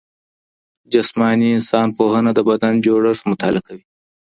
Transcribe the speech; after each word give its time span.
جسماني 0.93 1.47
انسان 1.57 1.87
پوهنه 1.97 2.31
د 2.35 2.39
بدن 2.49 2.73
جوړښت 2.85 3.23
مطالعه 3.31 3.61
کوي. 3.67 3.85